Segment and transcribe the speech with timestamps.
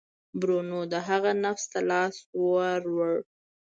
[0.39, 3.13] برونو د هغه نبض ته لاس ووړ.